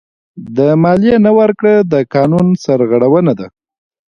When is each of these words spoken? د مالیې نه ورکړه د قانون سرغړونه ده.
د 0.57 0.59
مالیې 0.83 1.15
نه 1.25 1.31
ورکړه 1.39 1.73
د 1.91 1.93
قانون 2.13 2.47
سرغړونه 2.63 3.33
ده. 3.39 3.47